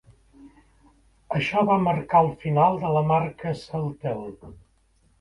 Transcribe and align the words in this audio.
Això 1.41 1.63
va 1.69 1.77
marcar 1.89 2.23
el 2.27 2.33
final 2.47 2.83
de 2.87 2.97
la 2.99 3.07
marca 3.13 3.57
Celtel. 3.65 4.29